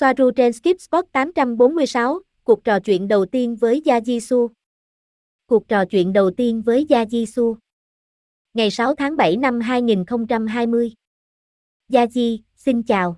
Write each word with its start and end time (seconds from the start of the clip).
Soaru 0.00 0.30
trên 0.30 0.52
Skip 0.52 0.80
Spot 0.80 1.04
846, 1.12 2.20
cuộc 2.44 2.64
trò 2.64 2.80
chuyện 2.80 3.08
đầu 3.08 3.26
tiên 3.26 3.56
với 3.56 3.80
Gia 3.84 3.98
Jisoo. 3.98 4.48
Cuộc 5.46 5.68
trò 5.68 5.84
chuyện 5.84 6.12
đầu 6.12 6.30
tiên 6.30 6.62
với 6.62 6.84
Gia 6.84 7.04
Jisoo. 7.04 7.56
Ngày 8.54 8.70
6 8.70 8.94
tháng 8.94 9.16
7 9.16 9.36
năm 9.36 9.60
2020. 9.60 10.92
Gia 11.88 12.04
Ji, 12.04 12.38
xin 12.54 12.82
chào. 12.82 13.16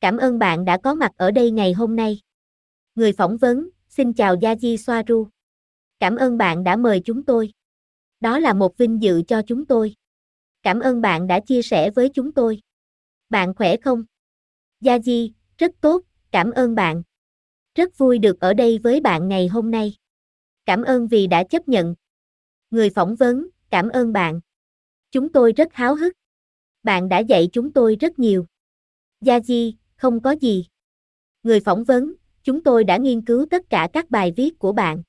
Cảm 0.00 0.16
ơn 0.16 0.38
bạn 0.38 0.64
đã 0.64 0.78
có 0.82 0.94
mặt 0.94 1.12
ở 1.16 1.30
đây 1.30 1.50
ngày 1.50 1.72
hôm 1.72 1.96
nay. 1.96 2.20
Người 2.94 3.12
phỏng 3.12 3.36
vấn, 3.36 3.68
xin 3.88 4.12
chào 4.12 4.34
Gia 4.42 4.54
Ji 4.54 4.76
Soaru. 4.76 5.28
Cảm 6.00 6.16
ơn 6.16 6.38
bạn 6.38 6.64
đã 6.64 6.76
mời 6.76 7.00
chúng 7.04 7.24
tôi. 7.24 7.52
Đó 8.20 8.38
là 8.38 8.54
một 8.54 8.76
vinh 8.78 9.02
dự 9.02 9.22
cho 9.28 9.42
chúng 9.46 9.66
tôi. 9.66 9.94
Cảm 10.62 10.80
ơn 10.80 11.00
bạn 11.00 11.26
đã 11.26 11.40
chia 11.40 11.62
sẻ 11.62 11.90
với 11.90 12.08
chúng 12.08 12.32
tôi. 12.32 12.60
Bạn 13.28 13.54
khỏe 13.54 13.76
không? 13.76 14.04
Gia 14.80 14.98
Di, 14.98 15.32
rất 15.62 15.72
tốt, 15.80 16.02
cảm 16.30 16.50
ơn 16.50 16.74
bạn. 16.74 17.02
Rất 17.74 17.98
vui 17.98 18.18
được 18.18 18.40
ở 18.40 18.54
đây 18.54 18.78
với 18.78 19.00
bạn 19.00 19.28
ngày 19.28 19.48
hôm 19.48 19.70
nay. 19.70 19.96
Cảm 20.66 20.82
ơn 20.82 21.08
vì 21.08 21.26
đã 21.26 21.44
chấp 21.44 21.68
nhận. 21.68 21.94
Người 22.70 22.90
phỏng 22.90 23.14
vấn, 23.14 23.48
cảm 23.70 23.88
ơn 23.88 24.12
bạn. 24.12 24.40
Chúng 25.10 25.32
tôi 25.32 25.52
rất 25.52 25.74
háo 25.74 25.94
hức. 25.94 26.12
Bạn 26.82 27.08
đã 27.08 27.18
dạy 27.18 27.48
chúng 27.52 27.72
tôi 27.72 27.96
rất 28.00 28.18
nhiều. 28.18 28.46
Gia 29.20 29.40
Di, 29.40 29.76
không 29.96 30.20
có 30.20 30.30
gì. 30.30 30.66
Người 31.42 31.60
phỏng 31.60 31.84
vấn, 31.84 32.14
chúng 32.42 32.62
tôi 32.62 32.84
đã 32.84 32.96
nghiên 32.96 33.24
cứu 33.24 33.46
tất 33.50 33.70
cả 33.70 33.88
các 33.92 34.10
bài 34.10 34.32
viết 34.36 34.58
của 34.58 34.72
bạn. 34.72 35.02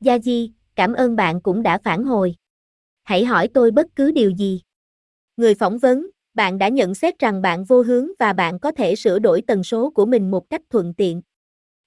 Gia 0.00 0.18
Di, 0.18 0.52
cảm 0.74 0.92
ơn 0.92 1.16
bạn 1.16 1.40
cũng 1.40 1.62
đã 1.62 1.78
phản 1.78 2.04
hồi. 2.04 2.36
Hãy 3.02 3.24
hỏi 3.24 3.48
tôi 3.54 3.70
bất 3.70 3.86
cứ 3.96 4.12
điều 4.12 4.30
gì. 4.30 4.62
Người 5.36 5.54
phỏng 5.54 5.78
vấn, 5.78 6.10
bạn 6.34 6.58
đã 6.58 6.68
nhận 6.68 6.94
xét 6.94 7.18
rằng 7.18 7.42
bạn 7.42 7.64
vô 7.64 7.82
hướng 7.82 8.08
và 8.18 8.32
bạn 8.32 8.58
có 8.58 8.72
thể 8.72 8.96
sửa 8.96 9.18
đổi 9.18 9.42
tần 9.42 9.64
số 9.64 9.90
của 9.90 10.06
mình 10.06 10.30
một 10.30 10.50
cách 10.50 10.62
thuận 10.70 10.94
tiện. 10.94 11.22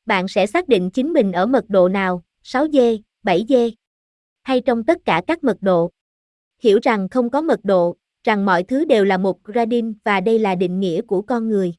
Bạn 0.05 0.27
sẽ 0.27 0.45
xác 0.45 0.67
định 0.67 0.89
chính 0.91 1.13
mình 1.13 1.31
ở 1.31 1.45
mật 1.45 1.69
độ 1.69 1.89
nào, 1.89 2.23
6G, 2.43 2.99
7G, 3.23 3.71
hay 4.43 4.61
trong 4.61 4.83
tất 4.83 4.97
cả 5.05 5.21
các 5.27 5.43
mật 5.43 5.57
độ. 5.61 5.91
Hiểu 6.63 6.79
rằng 6.83 7.09
không 7.09 7.29
có 7.29 7.41
mật 7.41 7.59
độ, 7.63 7.95
rằng 8.23 8.45
mọi 8.45 8.63
thứ 8.63 8.85
đều 8.85 9.05
là 9.05 9.17
một 9.17 9.43
gradin 9.43 9.93
và 10.03 10.19
đây 10.19 10.39
là 10.39 10.55
định 10.55 10.79
nghĩa 10.79 11.01
của 11.01 11.21
con 11.21 11.49
người. 11.49 11.73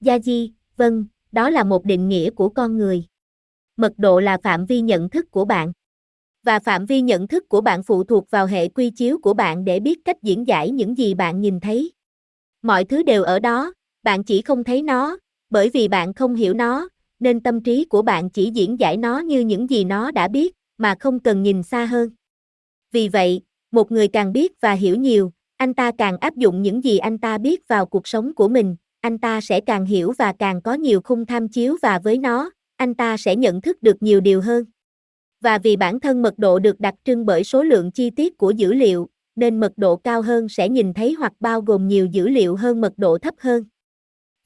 Gia 0.00 0.18
Di, 0.18 0.52
vâng, 0.76 1.06
đó 1.32 1.50
là 1.50 1.64
một 1.64 1.84
định 1.84 2.08
nghĩa 2.08 2.30
của 2.30 2.48
con 2.48 2.76
người. 2.76 3.04
Mật 3.76 3.92
độ 3.96 4.20
là 4.20 4.38
phạm 4.42 4.66
vi 4.66 4.80
nhận 4.80 5.08
thức 5.10 5.30
của 5.30 5.44
bạn. 5.44 5.72
Và 6.44 6.58
phạm 6.58 6.86
vi 6.86 7.00
nhận 7.00 7.28
thức 7.28 7.48
của 7.48 7.60
bạn 7.60 7.82
phụ 7.82 8.04
thuộc 8.04 8.30
vào 8.30 8.46
hệ 8.46 8.68
quy 8.68 8.90
chiếu 8.90 9.18
của 9.18 9.34
bạn 9.34 9.64
để 9.64 9.80
biết 9.80 9.98
cách 10.04 10.22
diễn 10.22 10.48
giải 10.48 10.70
những 10.70 10.98
gì 10.98 11.14
bạn 11.14 11.40
nhìn 11.40 11.60
thấy. 11.60 11.92
Mọi 12.62 12.84
thứ 12.84 13.02
đều 13.02 13.22
ở 13.22 13.38
đó, 13.38 13.72
bạn 14.02 14.24
chỉ 14.24 14.42
không 14.42 14.64
thấy 14.64 14.82
nó, 14.82 15.18
bởi 15.50 15.68
vì 15.68 15.88
bạn 15.88 16.14
không 16.14 16.34
hiểu 16.34 16.54
nó, 16.54 16.88
nên 17.20 17.40
tâm 17.40 17.62
trí 17.62 17.84
của 17.84 18.02
bạn 18.02 18.30
chỉ 18.30 18.50
diễn 18.54 18.80
giải 18.80 18.96
nó 18.96 19.18
như 19.18 19.40
những 19.40 19.70
gì 19.70 19.84
nó 19.84 20.10
đã 20.10 20.28
biết, 20.28 20.54
mà 20.78 20.94
không 21.00 21.20
cần 21.20 21.42
nhìn 21.42 21.62
xa 21.62 21.84
hơn. 21.84 22.10
Vì 22.92 23.08
vậy, 23.08 23.40
một 23.70 23.92
người 23.92 24.08
càng 24.08 24.32
biết 24.32 24.60
và 24.60 24.72
hiểu 24.72 24.96
nhiều, 24.96 25.32
anh 25.56 25.74
ta 25.74 25.92
càng 25.98 26.16
áp 26.18 26.36
dụng 26.36 26.62
những 26.62 26.84
gì 26.84 26.98
anh 26.98 27.18
ta 27.18 27.38
biết 27.38 27.68
vào 27.68 27.86
cuộc 27.86 28.08
sống 28.08 28.34
của 28.34 28.48
mình, 28.48 28.76
anh 29.00 29.18
ta 29.18 29.40
sẽ 29.40 29.60
càng 29.60 29.84
hiểu 29.84 30.12
và 30.18 30.32
càng 30.38 30.62
có 30.62 30.74
nhiều 30.74 31.00
khung 31.04 31.26
tham 31.26 31.48
chiếu 31.48 31.76
và 31.82 31.98
với 31.98 32.18
nó, 32.18 32.50
anh 32.76 32.94
ta 32.94 33.16
sẽ 33.16 33.36
nhận 33.36 33.60
thức 33.60 33.82
được 33.82 34.02
nhiều 34.02 34.20
điều 34.20 34.40
hơn. 34.40 34.64
Và 35.40 35.58
vì 35.58 35.76
bản 35.76 36.00
thân 36.00 36.22
mật 36.22 36.38
độ 36.38 36.58
được 36.58 36.80
đặc 36.80 36.94
trưng 37.04 37.26
bởi 37.26 37.44
số 37.44 37.62
lượng 37.62 37.90
chi 37.90 38.10
tiết 38.10 38.38
của 38.38 38.50
dữ 38.50 38.72
liệu, 38.72 39.08
nên 39.36 39.60
mật 39.60 39.72
độ 39.76 39.96
cao 39.96 40.22
hơn 40.22 40.48
sẽ 40.48 40.68
nhìn 40.68 40.94
thấy 40.94 41.12
hoặc 41.12 41.32
bao 41.40 41.60
gồm 41.60 41.88
nhiều 41.88 42.06
dữ 42.06 42.28
liệu 42.28 42.56
hơn 42.56 42.80
mật 42.80 42.92
độ 42.96 43.18
thấp 43.18 43.34
hơn. 43.38 43.64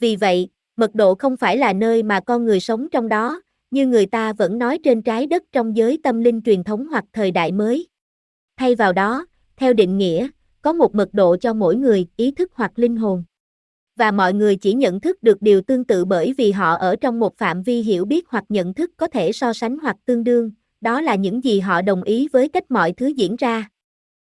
Vì 0.00 0.16
vậy, 0.16 0.48
mật 0.76 0.94
độ 0.94 1.14
không 1.14 1.36
phải 1.36 1.56
là 1.56 1.72
nơi 1.72 2.02
mà 2.02 2.20
con 2.20 2.44
người 2.44 2.60
sống 2.60 2.88
trong 2.90 3.08
đó, 3.08 3.42
như 3.70 3.86
người 3.86 4.06
ta 4.06 4.32
vẫn 4.32 4.58
nói 4.58 4.78
trên 4.84 5.02
trái 5.02 5.26
đất 5.26 5.42
trong 5.52 5.76
giới 5.76 5.98
tâm 6.02 6.20
linh 6.20 6.42
truyền 6.42 6.64
thống 6.64 6.86
hoặc 6.86 7.04
thời 7.12 7.30
đại 7.30 7.52
mới. 7.52 7.88
Thay 8.56 8.74
vào 8.74 8.92
đó, 8.92 9.26
theo 9.56 9.72
định 9.72 9.98
nghĩa, 9.98 10.28
có 10.62 10.72
một 10.72 10.94
mật 10.94 11.08
độ 11.12 11.36
cho 11.36 11.54
mỗi 11.54 11.76
người, 11.76 12.06
ý 12.16 12.30
thức 12.30 12.52
hoặc 12.54 12.78
linh 12.78 12.96
hồn. 12.96 13.24
Và 13.96 14.10
mọi 14.10 14.34
người 14.34 14.56
chỉ 14.56 14.72
nhận 14.74 15.00
thức 15.00 15.22
được 15.22 15.42
điều 15.42 15.62
tương 15.62 15.84
tự 15.84 16.04
bởi 16.04 16.34
vì 16.38 16.52
họ 16.52 16.74
ở 16.74 16.96
trong 16.96 17.20
một 17.20 17.38
phạm 17.38 17.62
vi 17.62 17.82
hiểu 17.82 18.04
biết 18.04 18.24
hoặc 18.28 18.44
nhận 18.48 18.74
thức 18.74 18.90
có 18.96 19.06
thể 19.06 19.32
so 19.32 19.52
sánh 19.52 19.78
hoặc 19.78 19.96
tương 20.04 20.24
đương, 20.24 20.50
đó 20.82 21.00
là 21.00 21.14
những 21.14 21.44
gì 21.44 21.60
họ 21.60 21.82
đồng 21.82 22.02
ý 22.02 22.28
với 22.32 22.48
cách 22.48 22.70
mọi 22.70 22.92
thứ 22.92 23.06
diễn 23.06 23.36
ra. 23.36 23.68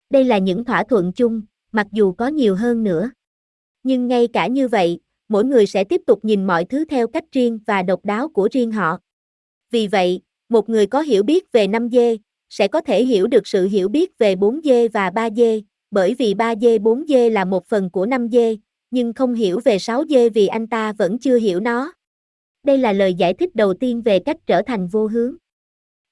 Đây 0.10 0.24
là 0.24 0.38
những 0.38 0.64
thỏa 0.66 0.84
thuận 0.84 1.14
chung, 1.14 1.42
mặc 1.72 1.88
dù 1.92 2.12
có 2.12 2.28
nhiều 2.28 2.56
hơn 2.56 2.84
nữa. 2.84 3.12
Nhưng 3.84 4.08
ngay 4.08 4.28
cả 4.28 4.48
như 4.48 4.68
vậy, 4.68 5.00
mỗi 5.30 5.46
người 5.46 5.66
sẽ 5.66 5.84
tiếp 5.84 6.02
tục 6.08 6.26
nhìn 6.26 6.48
mọi 6.48 6.66
thứ 6.66 6.86
theo 6.86 7.08
cách 7.08 7.24
riêng 7.32 7.60
và 7.66 7.84
độc 7.84 8.06
đáo 8.06 8.30
của 8.30 8.50
riêng 8.52 8.72
họ. 8.72 9.00
Vì 9.72 9.88
vậy, 9.88 10.22
một 10.50 10.70
người 10.70 10.88
có 10.88 11.02
hiểu 11.02 11.24
biết 11.24 11.52
về 11.52 11.68
5G 11.68 12.18
sẽ 12.50 12.68
có 12.68 12.82
thể 12.82 13.04
hiểu 13.06 13.28
được 13.28 13.48
sự 13.48 13.68
hiểu 13.68 13.90
biết 13.90 14.18
về 14.18 14.36
4G 14.36 14.90
và 14.94 15.10
3G, 15.10 15.62
bởi 15.92 16.14
vì 16.14 16.34
3G 16.34 16.80
4G 16.80 17.30
là 17.30 17.46
một 17.46 17.66
phần 17.66 17.90
của 17.90 18.06
5G, 18.06 18.58
nhưng 18.92 19.14
không 19.14 19.34
hiểu 19.34 19.60
về 19.66 19.78
6G 19.78 20.30
vì 20.34 20.48
anh 20.48 20.68
ta 20.68 20.94
vẫn 20.94 21.20
chưa 21.20 21.38
hiểu 21.38 21.60
nó. 21.60 21.94
Đây 22.64 22.78
là 22.78 22.94
lời 22.94 23.14
giải 23.14 23.34
thích 23.34 23.56
đầu 23.56 23.74
tiên 23.74 24.02
về 24.02 24.20
cách 24.20 24.38
trở 24.46 24.62
thành 24.62 24.88
vô 24.88 25.08
hướng. 25.08 25.36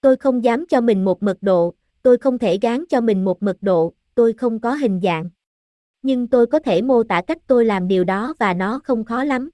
Tôi 0.05 0.17
không 0.17 0.43
dám 0.43 0.65
cho 0.69 0.81
mình 0.81 1.05
một 1.05 1.23
mật 1.23 1.37
độ, 1.41 1.73
tôi 2.03 2.17
không 2.17 2.37
thể 2.37 2.57
gán 2.61 2.83
cho 2.89 3.01
mình 3.01 3.25
một 3.25 3.43
mật 3.43 3.57
độ, 3.61 3.93
tôi 4.15 4.33
không 4.33 4.59
có 4.59 4.73
hình 4.73 4.99
dạng. 5.03 5.29
Nhưng 6.01 6.27
tôi 6.27 6.47
có 6.47 6.59
thể 6.59 6.81
mô 6.81 7.03
tả 7.03 7.21
cách 7.27 7.37
tôi 7.47 7.65
làm 7.65 7.87
điều 7.87 8.03
đó 8.03 8.33
và 8.39 8.53
nó 8.53 8.79
không 8.83 9.03
khó 9.03 9.23
lắm. 9.23 9.49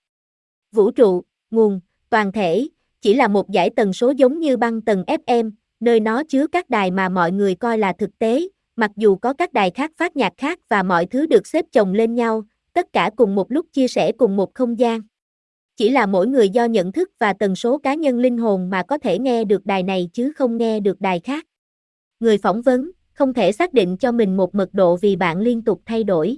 Vũ 0.72 0.92
trụ, 0.92 1.24
nguồn, 1.52 1.80
toàn 2.10 2.32
thể, 2.32 2.68
chỉ 3.02 3.14
là 3.14 3.28
một 3.28 3.50
giải 3.50 3.70
tần 3.76 3.94
số 3.94 4.14
giống 4.18 4.40
như 4.40 4.58
băng 4.58 4.82
tầng 4.82 5.04
FM, 5.08 5.52
nơi 5.80 6.00
nó 6.00 6.24
chứa 6.24 6.48
các 6.48 6.70
đài 6.70 6.92
mà 6.92 7.10
mọi 7.10 7.32
người 7.32 7.56
coi 7.56 7.78
là 7.78 7.94
thực 7.94 8.20
tế, 8.20 8.48
mặc 8.76 8.92
dù 8.96 9.16
có 9.16 9.34
các 9.34 9.54
đài 9.54 9.72
khác 9.72 9.92
phát 9.98 10.16
nhạc 10.16 10.34
khác 10.38 10.60
và 10.70 10.84
mọi 10.84 11.06
thứ 11.06 11.26
được 11.26 11.48
xếp 11.48 11.66
chồng 11.72 11.94
lên 11.94 12.16
nhau, 12.16 12.44
tất 12.74 12.94
cả 12.94 13.12
cùng 13.16 13.36
một 13.36 13.52
lúc 13.52 13.66
chia 13.74 13.88
sẻ 13.88 14.12
cùng 14.12 14.36
một 14.36 14.54
không 14.56 14.80
gian. 14.80 15.02
Chỉ 15.82 15.90
là 15.90 16.06
mỗi 16.06 16.28
người 16.28 16.50
do 16.50 16.66
nhận 16.66 16.92
thức 16.92 17.12
và 17.20 17.34
tần 17.34 17.56
số 17.56 17.78
cá 17.78 17.94
nhân 17.94 18.20
linh 18.20 18.38
hồn 18.38 18.70
mà 18.70 18.84
có 18.84 18.98
thể 18.98 19.20
nghe 19.20 19.44
được 19.44 19.66
đài 19.66 19.84
này 19.84 20.10
chứ 20.14 20.32
không 20.36 20.58
nghe 20.58 20.80
được 20.80 21.02
đài 21.02 21.20
khác. 21.20 21.46
Người 22.20 22.38
phỏng 22.38 22.62
vấn, 22.62 22.92
không 23.14 23.34
thể 23.34 23.52
xác 23.52 23.74
định 23.74 23.98
cho 23.98 24.12
mình 24.12 24.38
một 24.38 24.56
mật 24.56 24.74
độ 24.74 24.96
vì 24.96 25.16
bạn 25.16 25.40
liên 25.40 25.62
tục 25.62 25.82
thay 25.86 26.04
đổi. 26.04 26.38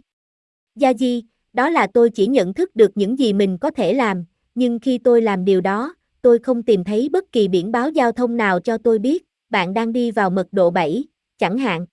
Gia 0.76 0.94
Di, 0.94 1.24
đó 1.54 1.70
là 1.70 1.88
tôi 1.94 2.10
chỉ 2.10 2.28
nhận 2.28 2.54
thức 2.54 2.76
được 2.76 2.92
những 2.96 3.20
gì 3.20 3.34
mình 3.34 3.58
có 3.58 3.72
thể 3.72 3.94
làm, 3.94 4.26
nhưng 4.56 4.80
khi 4.80 4.98
tôi 4.98 5.22
làm 5.22 5.46
điều 5.46 5.62
đó, 5.62 5.96
tôi 6.22 6.40
không 6.40 6.64
tìm 6.64 6.84
thấy 6.84 7.10
bất 7.10 7.32
kỳ 7.32 7.48
biển 7.48 7.72
báo 7.72 7.90
giao 7.90 8.12
thông 8.12 8.38
nào 8.38 8.60
cho 8.60 8.78
tôi 8.78 9.00
biết, 9.00 9.26
bạn 9.50 9.74
đang 9.74 9.94
đi 9.94 10.12
vào 10.12 10.30
mật 10.30 10.48
độ 10.52 10.72
7, 10.72 11.04
chẳng 11.38 11.58
hạn. 11.58 11.86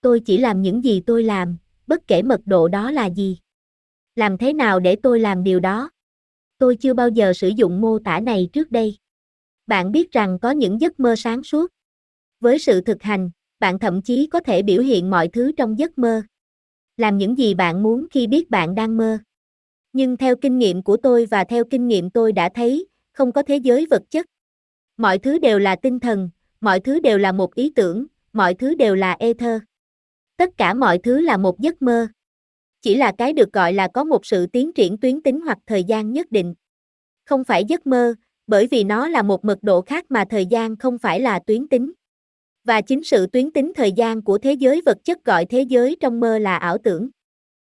Tôi 0.00 0.20
chỉ 0.20 0.38
làm 0.38 0.62
những 0.62 0.84
gì 0.84 1.00
tôi 1.00 1.22
làm, 1.22 1.56
bất 1.86 2.06
kể 2.06 2.22
mật 2.22 2.40
độ 2.44 2.68
đó 2.68 2.90
là 2.90 3.10
gì. 3.10 3.38
Làm 4.16 4.38
thế 4.38 4.52
nào 4.52 4.80
để 4.80 4.96
tôi 4.96 5.20
làm 5.20 5.44
điều 5.44 5.60
đó? 5.60 5.90
Tôi 6.58 6.76
chưa 6.76 6.94
bao 6.94 7.08
giờ 7.08 7.32
sử 7.32 7.48
dụng 7.48 7.80
mô 7.80 7.98
tả 7.98 8.20
này 8.20 8.48
trước 8.52 8.70
đây. 8.70 8.96
Bạn 9.66 9.92
biết 9.92 10.12
rằng 10.12 10.38
có 10.38 10.50
những 10.50 10.80
giấc 10.80 11.00
mơ 11.00 11.16
sáng 11.16 11.42
suốt. 11.42 11.70
Với 12.40 12.58
sự 12.58 12.80
thực 12.80 13.02
hành, 13.02 13.30
bạn 13.60 13.78
thậm 13.78 14.02
chí 14.02 14.26
có 14.26 14.40
thể 14.40 14.62
biểu 14.62 14.82
hiện 14.82 15.10
mọi 15.10 15.28
thứ 15.28 15.52
trong 15.56 15.78
giấc 15.78 15.98
mơ. 15.98 16.22
Làm 16.96 17.18
những 17.18 17.38
gì 17.38 17.54
bạn 17.54 17.82
muốn 17.82 18.06
khi 18.10 18.26
biết 18.26 18.50
bạn 18.50 18.74
đang 18.74 18.96
mơ. 18.96 19.18
Nhưng 19.92 20.16
theo 20.16 20.36
kinh 20.36 20.58
nghiệm 20.58 20.82
của 20.82 20.96
tôi 20.96 21.26
và 21.26 21.44
theo 21.44 21.64
kinh 21.70 21.88
nghiệm 21.88 22.10
tôi 22.10 22.32
đã 22.32 22.48
thấy, 22.54 22.86
không 23.12 23.32
có 23.32 23.42
thế 23.42 23.56
giới 23.56 23.86
vật 23.90 24.02
chất. 24.10 24.26
Mọi 24.96 25.18
thứ 25.18 25.38
đều 25.38 25.58
là 25.58 25.76
tinh 25.76 26.00
thần, 26.00 26.30
mọi 26.60 26.80
thứ 26.80 27.00
đều 27.00 27.18
là 27.18 27.32
một 27.32 27.54
ý 27.54 27.72
tưởng, 27.74 28.06
mọi 28.32 28.54
thứ 28.54 28.74
đều 28.74 28.94
là 28.94 29.16
ether. 29.18 29.60
Tất 30.36 30.50
cả 30.56 30.74
mọi 30.74 30.98
thứ 30.98 31.20
là 31.20 31.36
một 31.36 31.60
giấc 31.60 31.82
mơ. 31.82 32.08
Chỉ 32.82 32.94
là 32.94 33.12
cái 33.18 33.32
được 33.32 33.52
gọi 33.52 33.72
là 33.72 33.88
có 33.94 34.04
một 34.04 34.26
sự 34.26 34.46
tiến 34.46 34.72
triển 34.72 34.98
tuyến 34.98 35.20
tính 35.20 35.40
hoặc 35.40 35.58
thời 35.66 35.84
gian 35.84 36.12
nhất 36.12 36.32
định. 36.32 36.54
Không 37.24 37.44
phải 37.44 37.64
giấc 37.64 37.86
mơ, 37.86 38.14
bởi 38.46 38.66
vì 38.66 38.84
nó 38.84 39.08
là 39.08 39.22
một 39.22 39.44
mật 39.44 39.58
độ 39.62 39.80
khác 39.80 40.04
mà 40.08 40.24
thời 40.30 40.46
gian 40.46 40.76
không 40.76 40.98
phải 40.98 41.20
là 41.20 41.38
tuyến 41.38 41.68
tính. 41.68 41.92
Và 42.64 42.80
chính 42.80 43.04
sự 43.04 43.26
tuyến 43.26 43.50
tính 43.50 43.72
thời 43.74 43.92
gian 43.92 44.22
của 44.22 44.38
thế 44.38 44.52
giới 44.52 44.82
vật 44.86 44.98
chất 45.04 45.24
gọi 45.24 45.46
thế 45.46 45.62
giới 45.62 45.96
trong 46.00 46.20
mơ 46.20 46.38
là 46.38 46.56
ảo 46.56 46.78
tưởng. 46.78 47.08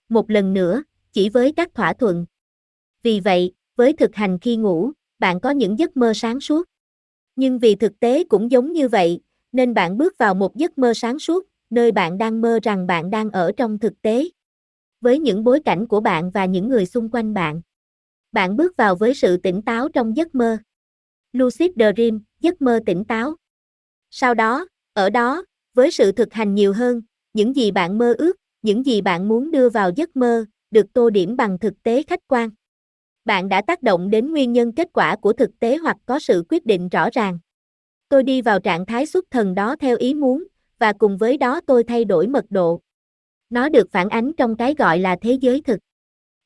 Một 0.09 0.31
lần 0.31 0.55
nữa, 0.55 0.83
chỉ 1.13 1.29
với 1.29 1.53
các 1.53 1.75
thỏa 1.75 1.93
thuận. 1.93 2.27
Vì 3.03 3.21
vậy, 3.21 3.53
với 3.77 3.93
thực 3.93 4.15
hành 4.15 4.39
khi 4.39 4.57
ngủ, 4.57 4.93
bạn 5.19 5.41
có 5.41 5.51
những 5.51 5.79
giấc 5.79 5.97
mơ 5.97 6.13
sáng 6.15 6.41
suốt. 6.41 6.69
Nhưng 7.37 7.59
vì 7.59 7.75
thực 7.75 8.01
tế 8.01 8.25
cũng 8.25 8.51
giống 8.51 8.73
như 8.73 8.89
vậy, 8.89 9.21
nên 9.53 9.75
bạn 9.75 9.99
bước 9.99 10.19
vào 10.19 10.35
một 10.35 10.57
giấc 10.57 10.79
mơ 10.79 10.95
sáng 10.95 11.19
suốt, 11.19 11.47
nơi 11.71 11.93
bạn 11.93 12.19
đang 12.19 12.41
mơ 12.41 12.59
rằng 12.63 12.87
bạn 12.87 13.11
đang 13.11 13.31
ở 13.31 13.53
trong 13.57 13.79
thực 13.79 14.03
tế. 14.03 14.25
Với 15.07 15.19
những 15.19 15.45
bối 15.45 15.61
cảnh 15.61 15.87
của 15.87 16.01
bạn 16.01 16.31
và 16.31 16.45
những 16.45 16.69
người 16.69 16.87
xung 16.87 17.09
quanh 17.11 17.35
bạn. 17.35 17.61
Bạn 18.33 18.57
bước 18.57 18.77
vào 18.77 18.97
với 18.97 19.15
sự 19.15 19.37
tỉnh 19.37 19.63
táo 19.63 19.89
trong 19.89 20.17
giấc 20.17 20.35
mơ. 20.35 20.59
Lucid 21.33 21.71
Dream, 21.77 22.23
giấc 22.41 22.63
mơ 22.63 22.81
tỉnh 22.87 23.05
táo. 23.05 23.37
Sau 24.11 24.35
đó, 24.35 24.67
ở 24.93 25.11
đó, 25.11 25.45
với 25.75 25.91
sự 25.91 26.13
thực 26.13 26.33
hành 26.33 26.55
nhiều 26.55 26.73
hơn, 26.73 27.03
những 27.33 27.57
gì 27.57 27.71
bạn 27.71 27.99
mơ 27.99 28.15
ước, 28.19 28.37
những 28.63 28.87
gì 28.87 29.01
bạn 29.01 29.29
muốn 29.29 29.51
đưa 29.51 29.71
vào 29.71 29.91
giấc 29.97 30.17
mơ, 30.17 30.45
được 30.71 30.87
tô 30.93 31.11
điểm 31.11 31.37
bằng 31.37 31.59
thực 31.59 31.83
tế 31.83 32.03
khách 32.03 32.21
quan. 32.29 32.51
Bạn 33.25 33.49
đã 33.49 33.63
tác 33.67 33.83
động 33.83 34.11
đến 34.11 34.31
nguyên 34.31 34.53
nhân 34.53 34.73
kết 34.73 34.89
quả 34.93 35.17
của 35.17 35.33
thực 35.33 35.51
tế 35.61 35.77
hoặc 35.77 35.97
có 36.07 36.19
sự 36.19 36.45
quyết 36.49 36.67
định 36.67 36.89
rõ 36.89 37.09
ràng. 37.13 37.39
Tôi 38.09 38.23
đi 38.23 38.43
vào 38.43 38.61
trạng 38.61 38.87
thái 38.87 39.07
xuất 39.07 39.25
thần 39.31 39.55
đó 39.55 39.77
theo 39.77 39.97
ý 39.97 40.15
muốn, 40.15 40.45
và 40.79 40.93
cùng 40.93 41.19
với 41.19 41.37
đó 41.37 41.61
tôi 41.67 41.85
thay 41.85 42.05
đổi 42.05 42.27
mật 42.27 42.45
độ. 42.51 42.81
Nó 43.51 43.69
được 43.69 43.91
phản 43.93 44.09
ánh 44.09 44.33
trong 44.33 44.57
cái 44.57 44.75
gọi 44.75 44.99
là 44.99 45.17
thế 45.23 45.33
giới 45.41 45.61
thực. 45.61 45.79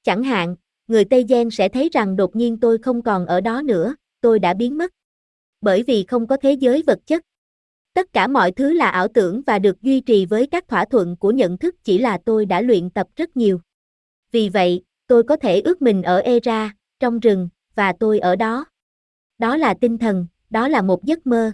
Chẳng 0.02 0.22
hạn, 0.22 0.56
người 0.86 1.04
Tây 1.04 1.24
Gen 1.28 1.50
sẽ 1.50 1.68
thấy 1.68 1.88
rằng 1.92 2.16
đột 2.16 2.36
nhiên 2.36 2.60
tôi 2.60 2.78
không 2.78 3.02
còn 3.02 3.26
ở 3.26 3.40
đó 3.40 3.62
nữa, 3.62 3.94
tôi 4.20 4.38
đã 4.38 4.54
biến 4.54 4.78
mất. 4.78 4.92
Bởi 5.60 5.82
vì 5.82 6.04
không 6.08 6.26
có 6.26 6.36
thế 6.36 6.52
giới 6.52 6.82
vật 6.86 6.98
chất. 7.06 7.22
Tất 7.94 8.12
cả 8.12 8.26
mọi 8.26 8.52
thứ 8.52 8.72
là 8.72 8.90
ảo 8.90 9.08
tưởng 9.08 9.42
và 9.46 9.58
được 9.58 9.82
duy 9.82 10.00
trì 10.00 10.26
với 10.26 10.46
các 10.46 10.68
thỏa 10.68 10.84
thuận 10.84 11.16
của 11.16 11.30
nhận 11.30 11.58
thức 11.58 11.74
chỉ 11.84 11.98
là 11.98 12.18
tôi 12.24 12.46
đã 12.46 12.60
luyện 12.60 12.90
tập 12.90 13.06
rất 13.16 13.36
nhiều. 13.36 13.60
Vì 14.32 14.48
vậy, 14.48 14.82
tôi 15.06 15.22
có 15.22 15.36
thể 15.36 15.60
ước 15.60 15.82
mình 15.82 16.02
ở 16.02 16.18
Era, 16.18 16.74
trong 17.00 17.20
rừng, 17.20 17.48
và 17.74 17.92
tôi 18.00 18.18
ở 18.18 18.36
đó. 18.36 18.64
Đó 19.38 19.56
là 19.56 19.74
tinh 19.80 19.98
thần, 19.98 20.26
đó 20.50 20.68
là 20.68 20.82
một 20.82 21.04
giấc 21.04 21.26
mơ. 21.26 21.52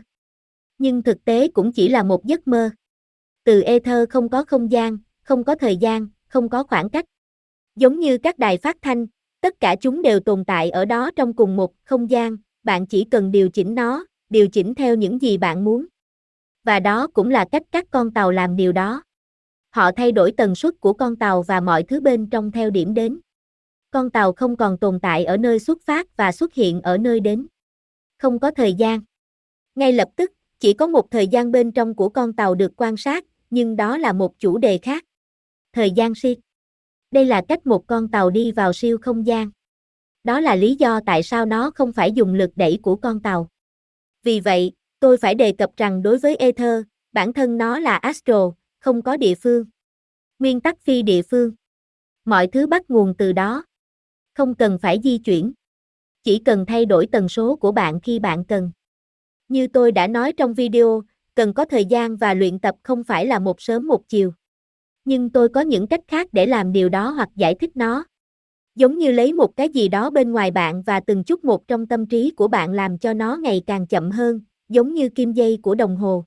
Nhưng 0.79 1.03
thực 1.03 1.25
tế 1.25 1.49
cũng 1.49 1.73
chỉ 1.73 1.89
là 1.89 2.03
một 2.03 2.25
giấc 2.25 2.49
mơ. 2.49 2.71
Từ 3.45 3.61
Ether 3.61 4.09
không 4.11 4.29
có 4.29 4.45
không 4.45 4.71
gian, 4.71 4.99
không 5.27 5.45
có 5.45 5.55
thời 5.55 5.77
gian, 5.77 6.09
không 6.29 6.49
có 6.49 6.63
khoảng 6.63 6.91
cách. 6.91 7.05
Giống 7.77 8.01
như 8.01 8.19
các 8.19 8.39
đài 8.39 8.59
phát 8.59 8.77
thanh, 8.83 9.07
tất 9.41 9.61
cả 9.61 9.77
chúng 9.81 10.03
đều 10.03 10.21
tồn 10.21 10.45
tại 10.45 10.71
ở 10.71 10.85
đó 10.85 11.11
trong 11.17 11.33
cùng 11.33 11.57
một 11.57 11.73
không 11.85 12.11
gian, 12.11 12.37
bạn 12.63 12.87
chỉ 12.87 13.05
cần 13.11 13.31
điều 13.31 13.49
chỉnh 13.49 13.75
nó, 13.75 14.07
điều 14.31 14.49
chỉnh 14.49 14.75
theo 14.75 14.95
những 14.95 15.23
gì 15.23 15.39
bạn 15.39 15.65
muốn. 15.65 15.87
Và 16.65 16.81
đó 16.81 17.07
cũng 17.07 17.31
là 17.31 17.45
cách 17.53 17.63
các 17.71 17.85
con 17.91 18.15
tàu 18.15 18.31
làm 18.31 18.57
điều 18.57 18.73
đó. 18.73 19.03
Họ 19.71 19.91
thay 19.97 20.13
đổi 20.13 20.33
tần 20.33 20.55
suất 20.55 20.81
của 20.81 20.93
con 20.93 21.17
tàu 21.17 21.43
và 21.43 21.61
mọi 21.61 21.83
thứ 21.83 22.01
bên 22.01 22.31
trong 22.31 22.53
theo 22.53 22.71
điểm 22.71 22.95
đến. 22.95 23.21
Con 23.91 24.11
tàu 24.11 24.33
không 24.33 24.57
còn 24.57 24.79
tồn 24.79 25.01
tại 25.01 25.25
ở 25.25 25.37
nơi 25.37 25.59
xuất 25.59 25.79
phát 25.83 26.17
và 26.17 26.33
xuất 26.33 26.55
hiện 26.55 26.81
ở 26.81 26.99
nơi 26.99 27.21
đến. 27.21 27.47
Không 28.19 28.39
có 28.39 28.51
thời 28.51 28.75
gian. 28.75 29.01
Ngay 29.75 29.93
lập 29.93 30.09
tức, 30.17 30.33
chỉ 30.61 30.73
có 30.73 30.87
một 30.87 31.11
thời 31.11 31.29
gian 31.29 31.53
bên 31.53 31.73
trong 31.73 31.95
của 31.95 32.09
con 32.09 32.33
tàu 32.33 32.55
được 32.55 32.73
quan 32.77 32.97
sát, 32.97 33.25
nhưng 33.51 33.77
đó 33.77 33.99
là 33.99 34.13
một 34.13 34.39
chủ 34.39 34.59
đề 34.59 34.79
khác. 34.79 35.06
Thời 35.77 35.91
gian 35.91 36.15
siết. 36.15 36.39
Đây 37.11 37.25
là 37.25 37.43
cách 37.49 37.67
một 37.67 37.87
con 37.87 38.09
tàu 38.09 38.31
đi 38.31 38.53
vào 38.53 38.73
siêu 38.73 38.99
không 39.03 39.27
gian. 39.27 39.51
Đó 40.25 40.41
là 40.41 40.55
lý 40.55 40.75
do 40.75 41.01
tại 41.07 41.23
sao 41.23 41.47
nó 41.47 41.71
không 41.71 41.93
phải 41.93 42.13
dùng 42.13 42.35
lực 42.35 42.51
đẩy 42.57 42.79
của 42.83 42.97
con 42.97 43.21
tàu. 43.21 43.49
Vì 44.23 44.41
vậy, 44.41 44.73
tôi 45.01 45.17
phải 45.17 45.35
đề 45.35 45.53
cập 45.53 45.71
rằng 45.77 46.03
đối 46.03 46.19
với 46.19 46.37
Ether, 46.37 46.83
bản 47.13 47.33
thân 47.33 47.59
nó 47.59 47.79
là 47.79 47.97
astro, 47.97 48.53
không 48.79 49.03
có 49.03 49.17
địa 49.17 49.35
phương. 49.35 49.65
Nguyên 50.39 50.61
tắc 50.61 50.81
phi 50.81 51.03
địa 51.03 51.23
phương. 51.23 51.55
Mọi 52.25 52.47
thứ 52.47 52.67
bắt 52.67 52.91
nguồn 52.91 53.15
từ 53.19 53.33
đó. 53.33 53.65
Không 54.35 54.55
cần 54.55 54.79
phải 54.83 55.01
di 55.05 55.19
chuyển. 55.19 55.53
Chỉ 56.23 56.39
cần 56.45 56.65
thay 56.67 56.87
đổi 56.87 57.07
tần 57.13 57.29
số 57.29 57.57
của 57.57 57.73
bạn 57.73 58.01
khi 58.01 58.19
bạn 58.19 58.45
cần. 58.45 58.71
Như 59.49 59.69
tôi 59.69 59.93
đã 59.93 60.07
nói 60.07 60.33
trong 60.33 60.55
video, 60.55 61.03
cần 61.35 61.55
có 61.55 61.65
thời 61.65 61.85
gian 61.85 62.17
và 62.17 62.35
luyện 62.35 62.59
tập 62.59 62.75
không 62.83 63.05
phải 63.05 63.27
là 63.27 63.39
một 63.39 63.61
sớm 63.61 63.87
một 63.87 64.09
chiều. 64.09 64.33
Nhưng 65.07 65.31
tôi 65.31 65.49
có 65.49 65.61
những 65.61 65.87
cách 65.87 66.01
khác 66.09 66.29
để 66.33 66.47
làm 66.47 66.73
điều 66.73 66.89
đó 66.89 67.11
hoặc 67.11 67.29
giải 67.37 67.55
thích 67.55 67.71
nó. 67.77 68.05
Giống 68.75 68.99
như 68.99 69.13
lấy 69.13 69.33
một 69.33 69.57
cái 69.57 69.69
gì 69.69 69.89
đó 69.89 70.11
bên 70.11 70.33
ngoài 70.33 70.51
bạn 70.51 70.83
và 70.83 71.01
từng 71.01 71.25
chút 71.25 71.45
một 71.45 71.69
trong 71.69 71.87
tâm 71.87 72.07
trí 72.07 72.31
của 72.31 72.49
bạn 72.49 72.73
làm 72.73 72.99
cho 72.99 73.15
nó 73.15 73.37
ngày 73.37 73.63
càng 73.67 73.87
chậm 73.87 74.11
hơn, 74.11 74.41
giống 74.69 74.95
như 74.95 75.09
kim 75.09 75.33
dây 75.33 75.59
của 75.63 75.75
đồng 75.75 75.97
hồ. 75.97 76.25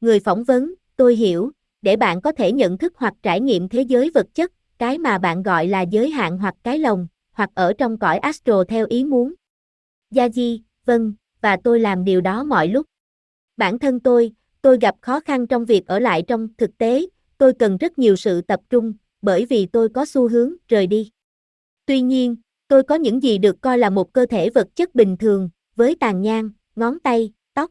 Người 0.00 0.20
phỏng 0.20 0.44
vấn, 0.44 0.74
tôi 0.96 1.16
hiểu, 1.16 1.50
để 1.82 1.96
bạn 1.96 2.20
có 2.20 2.32
thể 2.32 2.52
nhận 2.52 2.78
thức 2.78 2.92
hoặc 2.96 3.14
trải 3.22 3.40
nghiệm 3.40 3.68
thế 3.68 3.82
giới 3.82 4.10
vật 4.14 4.26
chất, 4.34 4.52
cái 4.78 4.98
mà 4.98 5.18
bạn 5.18 5.42
gọi 5.42 5.66
là 5.66 5.82
giới 5.82 6.10
hạn 6.10 6.38
hoặc 6.38 6.54
cái 6.62 6.78
lồng, 6.78 7.06
hoặc 7.32 7.50
ở 7.54 7.72
trong 7.78 7.98
cõi 7.98 8.18
astro 8.18 8.64
theo 8.64 8.86
ý 8.88 9.04
muốn. 9.04 9.34
Gia 10.10 10.28
Di, 10.28 10.62
vâng, 10.86 11.14
và 11.40 11.56
tôi 11.64 11.80
làm 11.80 12.04
điều 12.04 12.20
đó 12.20 12.44
mọi 12.44 12.68
lúc. 12.68 12.86
Bản 13.56 13.78
thân 13.78 14.00
tôi, 14.00 14.32
tôi 14.62 14.78
gặp 14.80 14.94
khó 15.00 15.20
khăn 15.20 15.46
trong 15.46 15.64
việc 15.64 15.86
ở 15.86 15.98
lại 15.98 16.22
trong 16.28 16.48
thực 16.58 16.78
tế, 16.78 17.06
tôi 17.38 17.52
cần 17.58 17.76
rất 17.76 17.98
nhiều 17.98 18.16
sự 18.16 18.40
tập 18.40 18.60
trung, 18.70 18.92
bởi 19.22 19.46
vì 19.46 19.66
tôi 19.66 19.88
có 19.88 20.04
xu 20.04 20.28
hướng 20.28 20.54
rời 20.68 20.86
đi. 20.86 21.10
Tuy 21.86 22.00
nhiên, 22.00 22.36
tôi 22.68 22.82
có 22.82 22.94
những 22.94 23.22
gì 23.22 23.38
được 23.38 23.60
coi 23.60 23.78
là 23.78 23.90
một 23.90 24.12
cơ 24.12 24.26
thể 24.26 24.50
vật 24.50 24.68
chất 24.74 24.94
bình 24.94 25.16
thường, 25.16 25.50
với 25.76 25.94
tàn 26.00 26.22
nhang, 26.22 26.50
ngón 26.76 27.00
tay, 27.00 27.32
tóc. 27.54 27.70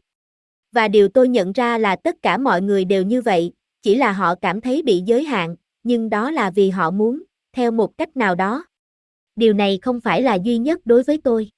Và 0.72 0.88
điều 0.88 1.08
tôi 1.08 1.28
nhận 1.28 1.52
ra 1.52 1.78
là 1.78 1.96
tất 1.96 2.16
cả 2.22 2.38
mọi 2.38 2.62
người 2.62 2.84
đều 2.84 3.02
như 3.02 3.22
vậy, 3.22 3.52
chỉ 3.82 3.94
là 3.94 4.12
họ 4.12 4.34
cảm 4.34 4.60
thấy 4.60 4.82
bị 4.82 5.02
giới 5.06 5.24
hạn, 5.24 5.56
nhưng 5.82 6.10
đó 6.10 6.30
là 6.30 6.50
vì 6.50 6.70
họ 6.70 6.90
muốn, 6.90 7.22
theo 7.52 7.70
một 7.70 7.98
cách 7.98 8.16
nào 8.16 8.34
đó. 8.34 8.64
Điều 9.36 9.52
này 9.52 9.78
không 9.82 10.00
phải 10.00 10.22
là 10.22 10.34
duy 10.34 10.58
nhất 10.58 10.80
đối 10.84 11.02
với 11.02 11.20
tôi. 11.24 11.50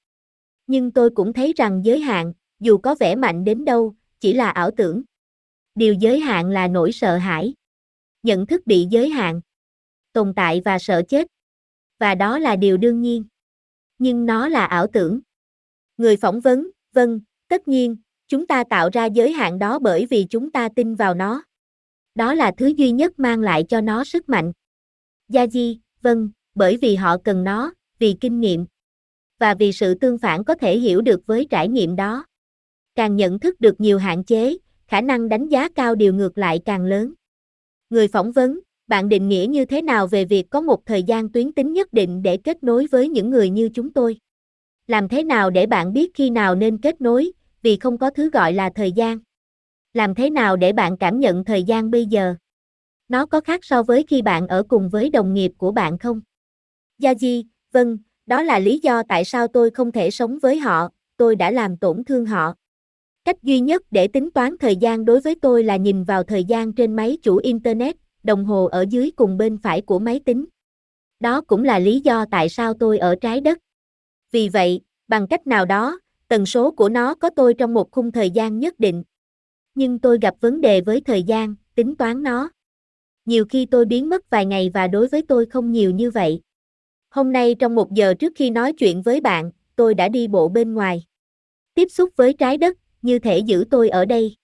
Nhưng 0.67 0.91
tôi 0.91 1.09
cũng 1.09 1.33
thấy 1.33 1.53
rằng 1.55 1.85
giới 1.85 1.99
hạn, 1.99 2.33
dù 2.59 2.77
có 2.77 2.95
vẻ 2.99 3.15
mạnh 3.15 3.43
đến 3.43 3.65
đâu, 3.65 3.95
chỉ 4.19 4.33
là 4.33 4.49
ảo 4.49 4.71
tưởng. 4.71 5.01
Điều 5.75 5.93
giới 5.93 6.19
hạn 6.19 6.49
là 6.49 6.67
nỗi 6.67 6.91
sợ 6.91 7.17
hãi. 7.17 7.53
Nhận 8.23 8.45
thức 8.45 8.67
bị 8.67 8.87
giới 8.89 9.09
hạn. 9.09 9.41
Tồn 10.13 10.33
tại 10.35 10.61
và 10.65 10.79
sợ 10.79 11.01
chết. 11.09 11.27
Và 11.99 12.15
đó 12.15 12.39
là 12.39 12.55
điều 12.55 12.77
đương 12.77 13.01
nhiên. 13.01 13.23
Nhưng 13.97 14.25
nó 14.25 14.47
là 14.47 14.65
ảo 14.65 14.87
tưởng. 14.93 15.19
Người 15.97 16.17
phỏng 16.17 16.39
vấn, 16.39 16.69
vâng, 16.93 17.19
tất 17.47 17.67
nhiên, 17.67 17.97
chúng 18.27 18.47
ta 18.47 18.63
tạo 18.69 18.89
ra 18.93 19.05
giới 19.05 19.31
hạn 19.31 19.59
đó 19.59 19.79
bởi 19.79 20.05
vì 20.05 20.25
chúng 20.29 20.51
ta 20.51 20.69
tin 20.75 20.95
vào 20.95 21.13
nó. 21.13 21.43
Đó 22.15 22.33
là 22.33 22.51
thứ 22.57 22.67
duy 22.67 22.91
nhất 22.91 23.19
mang 23.19 23.39
lại 23.39 23.63
cho 23.69 23.81
nó 23.81 24.03
sức 24.03 24.29
mạnh. 24.29 24.51
Gia 25.29 25.47
Di, 25.47 25.79
vâng, 26.01 26.29
bởi 26.55 26.77
vì 26.77 26.95
họ 26.95 27.17
cần 27.23 27.43
nó, 27.43 27.73
vì 27.99 28.15
kinh 28.21 28.39
nghiệm. 28.39 28.65
Và 29.39 29.53
vì 29.53 29.71
sự 29.71 29.93
tương 29.93 30.17
phản 30.17 30.43
có 30.43 30.55
thể 30.55 30.79
hiểu 30.79 31.01
được 31.01 31.25
với 31.25 31.47
trải 31.49 31.67
nghiệm 31.67 31.95
đó. 31.95 32.25
Càng 32.95 33.15
nhận 33.15 33.39
thức 33.39 33.61
được 33.61 33.81
nhiều 33.81 33.97
hạn 33.97 34.23
chế, 34.23 34.57
khả 34.87 35.01
năng 35.01 35.29
đánh 35.29 35.47
giá 35.47 35.69
cao 35.69 35.95
điều 35.95 36.13
ngược 36.13 36.37
lại 36.37 36.59
càng 36.65 36.85
lớn. 36.85 37.13
Người 37.91 38.07
phỏng 38.07 38.31
vấn, 38.31 38.59
bạn 38.87 39.09
định 39.09 39.29
nghĩa 39.29 39.45
như 39.49 39.65
thế 39.65 39.81
nào 39.81 40.07
về 40.07 40.25
việc 40.25 40.49
có 40.49 40.61
một 40.61 40.85
thời 40.85 41.03
gian 41.03 41.29
tuyến 41.29 41.51
tính 41.51 41.73
nhất 41.73 41.93
định 41.93 42.21
để 42.23 42.37
kết 42.37 42.63
nối 42.63 42.87
với 42.91 43.09
những 43.09 43.29
người 43.29 43.49
như 43.49 43.69
chúng 43.73 43.93
tôi? 43.93 44.17
Làm 44.87 45.07
thế 45.07 45.23
nào 45.23 45.49
để 45.49 45.65
bạn 45.65 45.93
biết 45.93 46.11
khi 46.13 46.29
nào 46.29 46.55
nên 46.55 46.77
kết 46.77 47.01
nối, 47.01 47.31
vì 47.61 47.77
không 47.77 47.97
có 47.97 48.09
thứ 48.09 48.29
gọi 48.29 48.53
là 48.53 48.69
thời 48.75 48.91
gian? 48.91 49.19
Làm 49.93 50.15
thế 50.15 50.29
nào 50.29 50.55
để 50.55 50.73
bạn 50.73 50.97
cảm 50.97 51.19
nhận 51.19 51.43
thời 51.43 51.63
gian 51.63 51.91
bây 51.91 52.05
giờ? 52.05 52.35
Nó 53.07 53.25
có 53.25 53.41
khác 53.41 53.65
so 53.65 53.83
với 53.83 54.05
khi 54.07 54.21
bạn 54.21 54.47
ở 54.47 54.63
cùng 54.63 54.89
với 54.89 55.09
đồng 55.09 55.33
nghiệp 55.33 55.51
của 55.57 55.71
bạn 55.71 55.97
không? 55.97 56.21
Gia 56.99 57.13
Di, 57.15 57.45
vâng, 57.71 57.97
đó 58.25 58.41
là 58.41 58.59
lý 58.59 58.79
do 58.79 59.03
tại 59.03 59.25
sao 59.25 59.47
tôi 59.47 59.69
không 59.69 59.91
thể 59.91 60.11
sống 60.11 60.39
với 60.41 60.59
họ, 60.59 60.89
tôi 61.17 61.35
đã 61.35 61.51
làm 61.51 61.77
tổn 61.77 62.03
thương 62.03 62.25
họ. 62.25 62.53
Cách 63.25 63.43
duy 63.43 63.59
nhất 63.59 63.81
để 63.91 64.07
tính 64.07 64.31
toán 64.31 64.57
thời 64.57 64.75
gian 64.75 65.05
đối 65.05 65.21
với 65.21 65.35
tôi 65.41 65.63
là 65.63 65.75
nhìn 65.75 66.03
vào 66.03 66.23
thời 66.23 66.43
gian 66.43 66.73
trên 66.73 66.95
máy 66.95 67.17
chủ 67.21 67.37
Internet, 67.37 67.95
đồng 68.23 68.45
hồ 68.45 68.65
ở 68.65 68.85
dưới 68.89 69.11
cùng 69.15 69.37
bên 69.37 69.57
phải 69.57 69.81
của 69.81 69.99
máy 69.99 70.19
tính. 70.25 70.45
Đó 71.19 71.41
cũng 71.41 71.63
là 71.63 71.79
lý 71.79 71.99
do 71.99 72.25
tại 72.31 72.49
sao 72.49 72.73
tôi 72.73 72.97
ở 72.97 73.15
trái 73.21 73.41
đất. 73.41 73.57
Vì 74.31 74.49
vậy, 74.49 74.81
bằng 75.07 75.27
cách 75.27 75.47
nào 75.47 75.65
đó, 75.65 75.99
tần 76.27 76.45
số 76.45 76.71
của 76.71 76.89
nó 76.89 77.15
có 77.15 77.29
tôi 77.35 77.53
trong 77.53 77.73
một 77.73 77.91
khung 77.91 78.11
thời 78.11 78.31
gian 78.31 78.59
nhất 78.59 78.79
định. 78.79 79.03
Nhưng 79.75 79.99
tôi 79.99 80.17
gặp 80.21 80.35
vấn 80.39 80.61
đề 80.61 80.81
với 80.81 81.01
thời 81.01 81.23
gian, 81.23 81.55
tính 81.75 81.95
toán 81.95 82.23
nó. 82.23 82.49
Nhiều 83.25 83.45
khi 83.49 83.65
tôi 83.65 83.85
biến 83.85 84.09
mất 84.09 84.29
vài 84.29 84.45
ngày 84.45 84.71
và 84.73 84.87
đối 84.87 85.07
với 85.07 85.21
tôi 85.27 85.45
không 85.45 85.71
nhiều 85.71 85.91
như 85.91 86.11
vậy. 86.11 86.41
Hôm 87.09 87.31
nay 87.31 87.55
trong 87.59 87.75
một 87.75 87.93
giờ 87.93 88.13
trước 88.13 88.33
khi 88.35 88.49
nói 88.49 88.73
chuyện 88.73 89.01
với 89.01 89.21
bạn, 89.21 89.51
tôi 89.75 89.93
đã 89.93 90.09
đi 90.09 90.27
bộ 90.27 90.49
bên 90.49 90.73
ngoài. 90.73 91.03
Tiếp 91.73 91.87
xúc 91.91 92.09
với 92.15 92.33
trái 92.33 92.57
đất, 92.57 92.77
như 93.01 93.19
thể 93.19 93.37
giữ 93.37 93.65
tôi 93.71 93.89
ở 93.89 94.05
đây. 94.05 94.35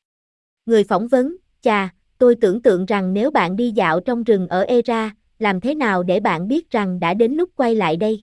Người 0.66 0.84
phỏng 0.84 1.08
vấn, 1.08 1.36
chà, 1.62 1.94
tôi 2.18 2.36
tưởng 2.36 2.62
tượng 2.62 2.86
rằng 2.86 3.14
nếu 3.14 3.32
bạn 3.32 3.56
đi 3.56 3.72
dạo 3.72 4.00
trong 4.00 4.24
rừng 4.24 4.48
ở 4.48 4.62
Era, 4.62 5.16
làm 5.40 5.62
thế 5.62 5.76
nào 5.76 6.04
để 6.04 6.20
bạn 6.20 6.48
biết 6.48 6.72
rằng 6.72 7.00
đã 7.00 7.14
đến 7.14 7.34
lúc 7.34 7.50
quay 7.56 7.76
lại 7.76 7.98
đây? 7.98 8.22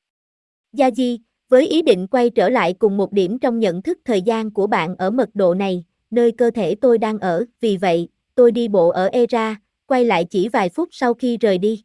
Gia 0.72 0.90
Di, 0.90 1.20
với 1.48 1.66
ý 1.66 1.82
định 1.82 2.06
quay 2.06 2.30
trở 2.30 2.48
lại 2.48 2.74
cùng 2.78 2.96
một 2.96 3.12
điểm 3.12 3.38
trong 3.38 3.58
nhận 3.58 3.82
thức 3.82 3.98
thời 4.04 4.22
gian 4.22 4.50
của 4.50 4.66
bạn 4.66 4.96
ở 4.96 5.10
mật 5.10 5.28
độ 5.34 5.54
này, 5.54 5.84
nơi 6.10 6.32
cơ 6.32 6.50
thể 6.50 6.74
tôi 6.74 6.98
đang 6.98 7.18
ở, 7.18 7.44
vì 7.60 7.76
vậy, 7.76 8.08
tôi 8.34 8.52
đi 8.52 8.68
bộ 8.68 8.88
ở 8.88 9.06
Era, 9.06 9.60
quay 9.86 10.04
lại 10.04 10.24
chỉ 10.30 10.48
vài 10.48 10.68
phút 10.68 10.88
sau 10.92 11.14
khi 11.14 11.36
rời 11.36 11.58
đi. 11.58 11.84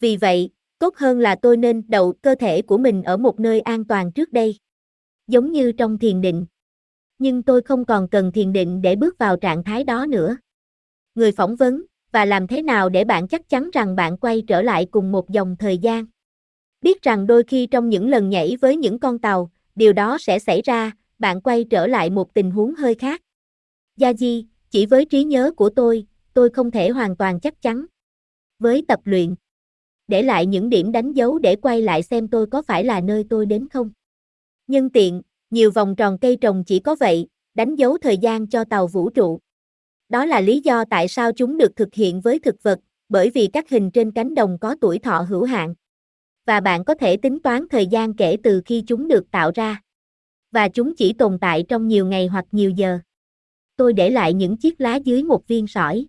Vì 0.00 0.16
vậy, 0.16 0.50
tốt 0.78 0.96
hơn 0.96 1.18
là 1.18 1.34
tôi 1.34 1.56
nên 1.56 1.82
đậu 1.88 2.12
cơ 2.12 2.34
thể 2.34 2.62
của 2.62 2.78
mình 2.78 3.02
ở 3.02 3.16
một 3.16 3.40
nơi 3.40 3.60
an 3.60 3.84
toàn 3.84 4.12
trước 4.12 4.32
đây. 4.32 4.56
Giống 5.26 5.52
như 5.52 5.72
trong 5.72 5.98
thiền 5.98 6.20
định. 6.20 6.46
Nhưng 7.20 7.42
tôi 7.42 7.62
không 7.62 7.84
còn 7.84 8.08
cần 8.08 8.32
thiền 8.32 8.52
định 8.52 8.82
để 8.82 8.96
bước 8.96 9.18
vào 9.18 9.36
trạng 9.36 9.64
thái 9.64 9.84
đó 9.84 10.06
nữa. 10.06 10.36
Người 11.14 11.32
phỏng 11.32 11.56
vấn, 11.56 11.84
và 12.12 12.24
làm 12.24 12.46
thế 12.46 12.62
nào 12.62 12.88
để 12.88 13.04
bạn 13.04 13.28
chắc 13.28 13.48
chắn 13.48 13.70
rằng 13.72 13.96
bạn 13.96 14.16
quay 14.16 14.42
trở 14.46 14.62
lại 14.62 14.86
cùng 14.90 15.12
một 15.12 15.30
dòng 15.30 15.56
thời 15.58 15.78
gian? 15.78 16.04
Biết 16.82 17.02
rằng 17.02 17.26
đôi 17.26 17.44
khi 17.44 17.66
trong 17.66 17.88
những 17.88 18.08
lần 18.08 18.28
nhảy 18.28 18.56
với 18.60 18.76
những 18.76 18.98
con 18.98 19.18
tàu, 19.18 19.50
điều 19.74 19.92
đó 19.92 20.18
sẽ 20.20 20.38
xảy 20.38 20.62
ra, 20.62 20.92
bạn 21.18 21.40
quay 21.40 21.64
trở 21.64 21.86
lại 21.86 22.10
một 22.10 22.34
tình 22.34 22.50
huống 22.50 22.74
hơi 22.74 22.94
khác. 22.94 23.22
Gia 23.96 24.12
Di, 24.12 24.46
chỉ 24.70 24.86
với 24.86 25.04
trí 25.04 25.24
nhớ 25.24 25.52
của 25.56 25.70
tôi, 25.70 26.06
tôi 26.34 26.50
không 26.50 26.70
thể 26.70 26.88
hoàn 26.88 27.16
toàn 27.16 27.40
chắc 27.40 27.62
chắn. 27.62 27.84
Với 28.58 28.84
tập 28.88 29.00
luyện, 29.04 29.34
để 30.08 30.22
lại 30.22 30.46
những 30.46 30.68
điểm 30.68 30.92
đánh 30.92 31.12
dấu 31.12 31.38
để 31.38 31.56
quay 31.56 31.82
lại 31.82 32.02
xem 32.02 32.28
tôi 32.28 32.46
có 32.46 32.62
phải 32.62 32.84
là 32.84 33.00
nơi 33.00 33.24
tôi 33.30 33.46
đến 33.46 33.68
không. 33.68 33.90
Nhân 34.66 34.90
tiện, 34.90 35.22
nhiều 35.50 35.70
vòng 35.70 35.96
tròn 35.96 36.18
cây 36.20 36.36
trồng 36.36 36.64
chỉ 36.66 36.78
có 36.78 36.96
vậy, 37.00 37.26
đánh 37.54 37.74
dấu 37.74 37.98
thời 37.98 38.18
gian 38.18 38.46
cho 38.46 38.64
tàu 38.64 38.86
vũ 38.86 39.10
trụ. 39.10 39.38
Đó 40.08 40.24
là 40.24 40.40
lý 40.40 40.60
do 40.60 40.84
tại 40.90 41.08
sao 41.08 41.32
chúng 41.32 41.56
được 41.56 41.76
thực 41.76 41.94
hiện 41.94 42.20
với 42.20 42.38
thực 42.38 42.62
vật, 42.62 42.78
bởi 43.08 43.30
vì 43.30 43.46
các 43.46 43.68
hình 43.68 43.90
trên 43.90 44.10
cánh 44.10 44.34
đồng 44.34 44.58
có 44.60 44.76
tuổi 44.80 44.98
thọ 44.98 45.26
hữu 45.28 45.44
hạn. 45.44 45.74
Và 46.46 46.60
bạn 46.60 46.84
có 46.84 46.94
thể 46.94 47.16
tính 47.16 47.38
toán 47.42 47.68
thời 47.70 47.86
gian 47.86 48.14
kể 48.14 48.36
từ 48.42 48.62
khi 48.64 48.82
chúng 48.86 49.08
được 49.08 49.30
tạo 49.30 49.50
ra. 49.54 49.82
Và 50.50 50.68
chúng 50.68 50.96
chỉ 50.96 51.12
tồn 51.12 51.38
tại 51.40 51.64
trong 51.68 51.88
nhiều 51.88 52.06
ngày 52.06 52.26
hoặc 52.26 52.44
nhiều 52.52 52.70
giờ. 52.70 52.98
Tôi 53.76 53.92
để 53.92 54.10
lại 54.10 54.34
những 54.34 54.56
chiếc 54.56 54.80
lá 54.80 54.96
dưới 54.96 55.22
một 55.22 55.46
viên 55.46 55.66
sỏi. 55.66 56.06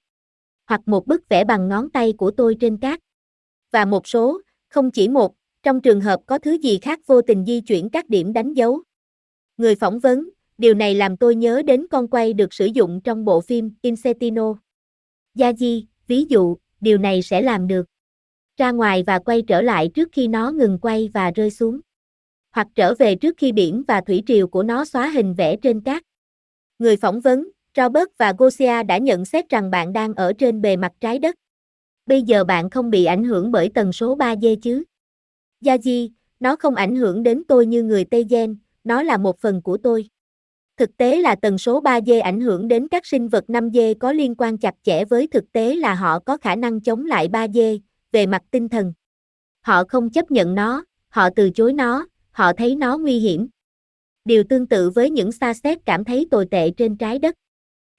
Hoặc 0.67 0.81
một 0.85 1.07
bức 1.07 1.29
vẽ 1.29 1.43
bằng 1.43 1.67
ngón 1.67 1.89
tay 1.89 2.13
của 2.17 2.31
tôi 2.31 2.55
trên 2.59 2.77
cát. 2.77 2.99
Và 3.71 3.85
một 3.85 4.07
số, 4.07 4.41
không 4.69 4.91
chỉ 4.91 5.07
một, 5.07 5.33
trong 5.63 5.81
trường 5.81 6.01
hợp 6.01 6.19
có 6.25 6.39
thứ 6.39 6.51
gì 6.51 6.79
khác 6.81 6.99
vô 7.05 7.21
tình 7.21 7.45
di 7.45 7.61
chuyển 7.61 7.89
các 7.89 8.09
điểm 8.09 8.33
đánh 8.33 8.53
dấu. 8.53 8.81
Người 9.61 9.75
phỏng 9.75 9.99
vấn, 9.99 10.29
điều 10.57 10.73
này 10.73 10.95
làm 10.95 11.17
tôi 11.17 11.35
nhớ 11.35 11.61
đến 11.65 11.85
con 11.91 12.07
quay 12.07 12.33
được 12.33 12.53
sử 12.53 12.65
dụng 12.65 13.01
trong 13.01 13.25
bộ 13.25 13.41
phim 13.41 13.71
Incetino. 13.81 14.55
Di, 15.57 15.87
ví 16.07 16.25
dụ, 16.29 16.57
điều 16.79 16.97
này 16.97 17.21
sẽ 17.21 17.41
làm 17.41 17.67
được. 17.67 17.85
Ra 18.57 18.71
ngoài 18.71 19.03
và 19.07 19.19
quay 19.19 19.41
trở 19.41 19.61
lại 19.61 19.89
trước 19.93 20.09
khi 20.11 20.27
nó 20.27 20.51
ngừng 20.51 20.79
quay 20.81 21.09
và 21.13 21.31
rơi 21.31 21.49
xuống. 21.49 21.79
Hoặc 22.51 22.67
trở 22.75 22.93
về 22.95 23.15
trước 23.15 23.35
khi 23.37 23.51
biển 23.51 23.83
và 23.87 24.01
thủy 24.01 24.23
triều 24.27 24.47
của 24.47 24.63
nó 24.63 24.85
xóa 24.85 25.09
hình 25.09 25.33
vẽ 25.33 25.55
trên 25.55 25.81
cát. 25.81 26.03
Người 26.79 26.97
phỏng 26.97 27.19
vấn, 27.19 27.49
Robert 27.77 28.09
và 28.17 28.33
Gosia 28.37 28.83
đã 28.83 28.97
nhận 28.97 29.25
xét 29.25 29.49
rằng 29.49 29.71
bạn 29.71 29.93
đang 29.93 30.13
ở 30.13 30.33
trên 30.33 30.61
bề 30.61 30.75
mặt 30.75 30.91
trái 30.99 31.19
đất. 31.19 31.35
Bây 32.05 32.21
giờ 32.21 32.43
bạn 32.43 32.69
không 32.69 32.89
bị 32.89 33.05
ảnh 33.05 33.23
hưởng 33.23 33.51
bởi 33.51 33.69
tần 33.73 33.93
số 33.93 34.17
3G 34.17 34.55
chứ? 34.61 34.83
Yaji, 35.63 36.09
nó 36.39 36.55
không 36.55 36.75
ảnh 36.75 36.95
hưởng 36.95 37.23
đến 37.23 37.43
tôi 37.47 37.65
như 37.65 37.83
người 37.83 38.05
Tây 38.05 38.25
Gen, 38.29 38.55
nó 38.83 39.03
là 39.03 39.17
một 39.17 39.39
phần 39.39 39.61
của 39.61 39.77
tôi. 39.77 40.07
Thực 40.77 40.97
tế 40.97 41.21
là 41.21 41.35
tần 41.35 41.57
số 41.57 41.81
3G 41.81 42.21
ảnh 42.21 42.41
hưởng 42.41 42.67
đến 42.67 42.87
các 42.87 43.05
sinh 43.05 43.27
vật 43.27 43.43
5G 43.47 43.95
có 43.99 44.11
liên 44.11 44.35
quan 44.35 44.57
chặt 44.57 44.75
chẽ 44.83 45.05
với 45.05 45.27
thực 45.27 45.51
tế 45.51 45.75
là 45.75 45.93
họ 45.93 46.19
có 46.19 46.37
khả 46.37 46.55
năng 46.55 46.81
chống 46.81 47.05
lại 47.05 47.27
3G, 47.27 47.79
về 48.11 48.25
mặt 48.25 48.41
tinh 48.51 48.69
thần. 48.69 48.93
Họ 49.61 49.83
không 49.89 50.09
chấp 50.09 50.31
nhận 50.31 50.55
nó, 50.55 50.83
họ 51.09 51.29
từ 51.35 51.49
chối 51.49 51.73
nó, 51.73 52.07
họ 52.31 52.53
thấy 52.53 52.75
nó 52.75 52.97
nguy 52.97 53.19
hiểm. 53.19 53.47
Điều 54.25 54.43
tương 54.43 54.67
tự 54.67 54.89
với 54.89 55.09
những 55.09 55.31
xa 55.31 55.53
xét 55.53 55.77
cảm 55.85 56.03
thấy 56.03 56.27
tồi 56.31 56.47
tệ 56.51 56.71
trên 56.71 56.97
trái 56.97 57.19
đất. 57.19 57.35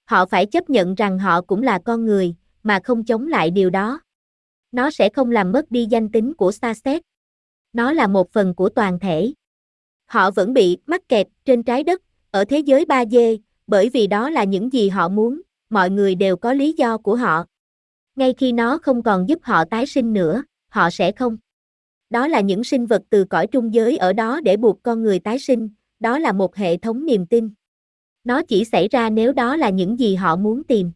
Họ 0.05 0.27
phải 0.27 0.47
chấp 0.47 0.71
nhận 0.71 0.95
rằng 0.95 1.19
họ 1.19 1.41
cũng 1.43 1.62
là 1.62 1.79
con 1.85 2.05
người, 2.05 2.35
mà 2.62 2.81
không 2.85 3.05
chống 3.05 3.27
lại 3.27 3.51
điều 3.51 3.71
đó. 3.71 4.01
Nó 4.73 4.91
sẽ 4.91 5.09
không 5.09 5.31
làm 5.31 5.53
mất 5.53 5.71
đi 5.71 5.87
danh 5.91 6.12
tính 6.12 6.35
của 6.35 6.53
xa 6.53 6.75
xét. 6.75 7.03
Nó 7.73 7.93
là 7.93 8.07
một 8.07 8.33
phần 8.33 8.55
của 8.55 8.69
toàn 8.69 8.99
thể. 8.99 9.33
Họ 10.12 10.31
vẫn 10.31 10.52
bị 10.52 10.76
mắc 10.87 11.09
kẹt 11.09 11.26
trên 11.45 11.62
trái 11.62 11.83
đất, 11.83 12.02
ở 12.31 12.45
thế 12.45 12.59
giới 12.59 12.85
3D, 12.85 13.38
bởi 13.66 13.88
vì 13.88 14.07
đó 14.07 14.31
là 14.31 14.45
những 14.45 14.73
gì 14.73 14.88
họ 14.88 15.09
muốn, 15.09 15.40
mọi 15.71 15.90
người 15.90 16.14
đều 16.14 16.37
có 16.37 16.52
lý 16.52 16.73
do 16.73 16.99
của 16.99 17.16
họ. 17.16 17.45
Ngay 18.16 18.35
khi 18.38 18.52
nó 18.52 18.78
không 18.78 19.02
còn 19.02 19.28
giúp 19.28 19.38
họ 19.42 19.64
tái 19.64 19.87
sinh 19.87 20.12
nữa, 20.12 20.42
họ 20.69 20.90
sẽ 20.90 21.12
không. 21.12 21.37
Đó 22.11 22.28
là 22.28 22.40
những 22.40 22.64
sinh 22.64 22.87
vật 22.87 23.02
từ 23.11 23.25
cõi 23.25 23.47
trung 23.47 23.75
giới 23.75 23.97
ở 23.97 24.12
đó 24.12 24.40
để 24.40 24.57
buộc 24.57 24.83
con 24.83 25.02
người 25.02 25.19
tái 25.19 25.38
sinh, 25.38 25.69
đó 26.00 26.19
là 26.19 26.33
một 26.33 26.57
hệ 26.57 26.76
thống 26.76 27.07
niềm 27.07 27.26
tin. 27.26 27.50
Nó 28.25 28.42
chỉ 28.42 28.64
xảy 28.64 28.88
ra 28.88 29.11
nếu 29.11 29.33
đó 29.33 29.57
là 29.57 29.71
những 29.71 29.99
gì 29.99 30.14
họ 30.14 30.37
muốn 30.37 30.64
tìm. 30.64 30.92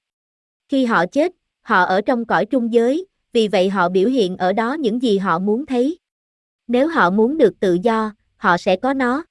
Khi 0.68 0.84
họ 0.84 1.06
chết, 1.06 1.32
họ 1.62 1.82
ở 1.82 2.00
trong 2.00 2.24
cõi 2.24 2.46
trung 2.46 2.72
giới, 2.72 3.06
vì 3.32 3.48
vậy 3.48 3.68
họ 3.68 3.88
biểu 3.88 4.08
hiện 4.08 4.36
ở 4.36 4.52
đó 4.52 4.74
những 4.74 5.02
gì 5.02 5.18
họ 5.18 5.38
muốn 5.38 5.66
thấy. 5.66 5.98
Nếu 6.68 6.88
họ 6.88 7.10
muốn 7.10 7.38
được 7.38 7.60
tự 7.60 7.78
do, 7.82 8.12
họ 8.36 8.56
sẽ 8.56 8.76
có 8.76 8.94
nó. 8.94 9.24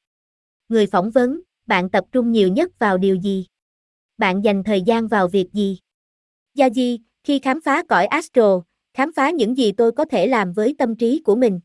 Người 0.69 0.87
phỏng 0.87 1.11
vấn, 1.11 1.41
bạn 1.65 1.89
tập 1.89 2.05
trung 2.11 2.31
nhiều 2.31 2.47
nhất 2.47 2.79
vào 2.79 2.97
điều 2.97 3.15
gì? 3.15 3.45
Bạn 4.17 4.41
dành 4.41 4.63
thời 4.63 4.81
gian 4.81 5.07
vào 5.07 5.27
việc 5.27 5.51
gì? 5.53 5.79
Gia 6.53 6.69
Di, 6.69 6.99
khi 7.23 7.39
khám 7.39 7.61
phá 7.61 7.83
cõi 7.89 8.05
astro, 8.05 8.61
khám 8.93 9.11
phá 9.13 9.29
những 9.29 9.57
gì 9.57 9.71
tôi 9.71 9.91
có 9.91 10.05
thể 10.05 10.27
làm 10.27 10.53
với 10.53 10.75
tâm 10.77 10.95
trí 10.95 11.21
của 11.25 11.35
mình. 11.35 11.59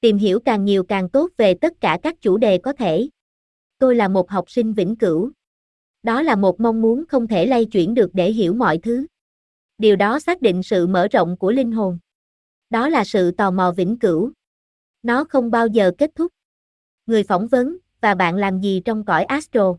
Tìm 0.00 0.18
hiểu 0.18 0.40
càng 0.40 0.64
nhiều 0.64 0.84
càng 0.84 1.08
tốt 1.08 1.30
về 1.36 1.54
tất 1.54 1.72
cả 1.80 1.98
các 2.02 2.20
chủ 2.20 2.36
đề 2.36 2.58
có 2.58 2.72
thể. 2.72 3.08
Tôi 3.78 3.96
là 3.96 4.08
một 4.08 4.30
học 4.30 4.50
sinh 4.50 4.72
vĩnh 4.72 4.96
cửu. 4.96 5.30
Đó 6.02 6.22
là 6.22 6.36
một 6.36 6.60
mong 6.60 6.82
muốn 6.82 7.04
không 7.08 7.26
thể 7.26 7.46
lay 7.46 7.64
chuyển 7.64 7.94
được 7.94 8.10
để 8.12 8.32
hiểu 8.32 8.54
mọi 8.54 8.78
thứ. 8.78 9.06
Điều 9.78 9.96
đó 9.96 10.18
xác 10.18 10.42
định 10.42 10.62
sự 10.62 10.86
mở 10.86 11.08
rộng 11.08 11.36
của 11.36 11.52
linh 11.52 11.72
hồn. 11.72 11.98
Đó 12.70 12.88
là 12.88 13.04
sự 13.04 13.30
tò 13.30 13.50
mò 13.50 13.72
vĩnh 13.76 13.98
cửu. 13.98 14.32
Nó 15.02 15.24
không 15.24 15.50
bao 15.50 15.66
giờ 15.66 15.92
kết 15.98 16.10
thúc. 16.14 16.32
Người 17.06 17.22
phỏng 17.22 17.46
vấn, 17.46 17.76
và 18.00 18.14
bạn 18.14 18.36
làm 18.36 18.60
gì 18.60 18.82
trong 18.84 19.04
cõi 19.04 19.24
astro? 19.24 19.76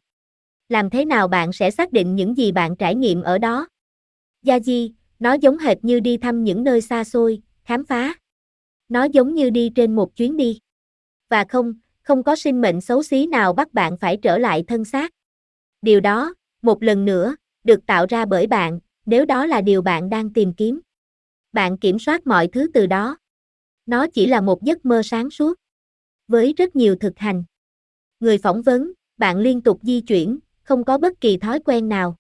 Làm 0.70 0.90
thế 0.90 1.06
nào 1.06 1.28
bạn 1.28 1.54
sẽ 1.54 1.72
xác 1.72 1.92
định 1.92 2.16
những 2.16 2.38
gì 2.38 2.52
bạn 2.52 2.76
trải 2.76 2.96
nghiệm 2.96 3.22
ở 3.22 3.38
đó? 3.38 3.68
Yaji, 4.46 4.92
nó 5.20 5.34
giống 5.34 5.58
hệt 5.58 5.78
như 5.84 6.00
đi 6.00 6.18
thăm 6.18 6.44
những 6.44 6.64
nơi 6.64 6.82
xa 6.82 7.04
xôi, 7.04 7.42
khám 7.64 7.86
phá. 7.86 8.14
Nó 8.90 9.04
giống 9.04 9.36
như 9.36 9.50
đi 9.50 9.70
trên 9.76 9.96
một 9.96 10.16
chuyến 10.16 10.38
đi. 10.38 10.60
Và 11.30 11.46
không, 11.50 11.74
không 12.02 12.24
có 12.24 12.36
sinh 12.36 12.62
mệnh 12.62 12.82
xấu 12.82 13.04
xí 13.04 13.28
nào 13.28 13.54
bắt 13.54 13.74
bạn 13.74 13.98
phải 13.98 14.18
trở 14.18 14.38
lại 14.38 14.64
thân 14.68 14.86
xác. 14.86 15.12
Điều 15.82 16.00
đó, 16.00 16.34
một 16.62 16.84
lần 16.84 17.06
nữa, 17.06 17.36
được 17.64 17.86
tạo 17.86 18.06
ra 18.10 18.26
bởi 18.26 18.48
bạn, 18.48 18.80
nếu 19.06 19.26
đó 19.26 19.46
là 19.46 19.62
điều 19.62 19.82
bạn 19.82 20.10
đang 20.10 20.34
tìm 20.34 20.54
kiếm. 20.54 20.80
Bạn 21.54 21.78
kiểm 21.78 22.00
soát 22.00 22.28
mọi 22.28 22.48
thứ 22.48 22.68
từ 22.74 22.86
đó. 22.86 23.18
Nó 23.86 24.08
chỉ 24.14 24.28
là 24.28 24.42
một 24.42 24.64
giấc 24.64 24.86
mơ 24.86 25.02
sáng 25.04 25.30
suốt. 25.30 25.54
Với 26.28 26.54
rất 26.58 26.76
nhiều 26.76 26.96
thực 26.96 27.20
hành. 27.20 27.44
Người 28.20 28.38
phỏng 28.38 28.62
vấn, 28.62 28.92
bạn 29.18 29.38
liên 29.38 29.62
tục 29.62 29.80
di 29.82 30.02
chuyển, 30.02 30.40
không 30.64 30.84
có 30.84 30.98
bất 30.98 31.22
kỳ 31.22 31.38
thói 31.38 31.60
quen 31.60 31.90
nào. 31.90 32.16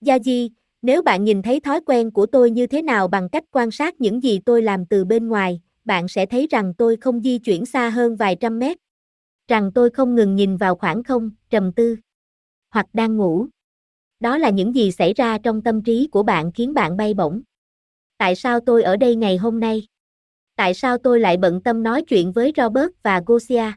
Gia 0.00 0.18
Di, 0.18 0.50
nếu 0.82 1.02
bạn 1.02 1.24
nhìn 1.24 1.42
thấy 1.42 1.60
thói 1.60 1.80
quen 1.86 2.10
của 2.10 2.26
tôi 2.26 2.50
như 2.50 2.66
thế 2.66 2.82
nào 2.82 3.08
bằng 3.08 3.28
cách 3.28 3.44
quan 3.50 3.70
sát 3.70 4.00
những 4.00 4.22
gì 4.22 4.38
tôi 4.38 4.62
làm 4.62 4.86
từ 4.86 5.04
bên 5.04 5.28
ngoài, 5.28 5.60
bạn 5.84 6.08
sẽ 6.08 6.26
thấy 6.26 6.46
rằng 6.50 6.74
tôi 6.74 6.96
không 6.96 7.22
di 7.22 7.38
chuyển 7.38 7.66
xa 7.66 7.90
hơn 7.90 8.16
vài 8.16 8.36
trăm 8.40 8.58
mét. 8.58 8.76
Rằng 9.48 9.72
tôi 9.74 9.90
không 9.90 10.14
ngừng 10.14 10.36
nhìn 10.36 10.56
vào 10.56 10.74
khoảng 10.74 11.02
không, 11.02 11.30
trầm 11.50 11.72
tư. 11.72 11.96
Hoặc 12.70 12.86
đang 12.92 13.16
ngủ. 13.16 13.46
Đó 14.20 14.38
là 14.38 14.50
những 14.50 14.74
gì 14.74 14.92
xảy 14.92 15.14
ra 15.14 15.38
trong 15.38 15.62
tâm 15.62 15.82
trí 15.82 16.08
của 16.12 16.22
bạn 16.22 16.52
khiến 16.52 16.74
bạn 16.74 16.96
bay 16.96 17.14
bổng. 17.14 17.42
Tại 18.18 18.34
sao 18.34 18.60
tôi 18.60 18.82
ở 18.82 18.96
đây 18.96 19.16
ngày 19.16 19.36
hôm 19.36 19.60
nay? 19.60 19.86
Tại 20.56 20.74
sao 20.74 20.98
tôi 20.98 21.20
lại 21.20 21.36
bận 21.36 21.60
tâm 21.60 21.82
nói 21.82 22.02
chuyện 22.02 22.32
với 22.32 22.52
Robert 22.56 22.90
và 23.02 23.22
Gosia? 23.26 23.72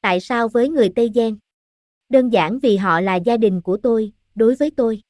Tại 0.00 0.20
sao 0.20 0.48
với 0.48 0.68
người 0.68 0.88
Tây 0.96 1.10
Gen? 1.14 1.38
Đơn 2.08 2.28
giản 2.28 2.58
vì 2.58 2.76
họ 2.76 3.00
là 3.00 3.16
gia 3.16 3.36
đình 3.36 3.62
của 3.62 3.76
tôi, 3.76 4.12
đối 4.34 4.54
với 4.54 4.70
tôi. 4.76 5.02